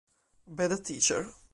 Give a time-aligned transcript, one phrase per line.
[0.47, 1.29] Bad Teacher